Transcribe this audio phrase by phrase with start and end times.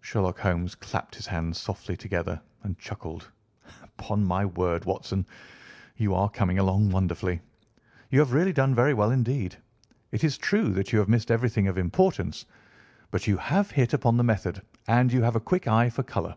[0.00, 3.30] Sherlock Holmes clapped his hands softly together and chuckled.
[3.96, 5.24] "'Pon my word, Watson,
[5.96, 7.40] you are coming along wonderfully.
[8.10, 9.56] You have really done very well indeed.
[10.10, 12.44] It is true that you have missed everything of importance,
[13.12, 16.34] but you have hit upon the method, and you have a quick eye for colour.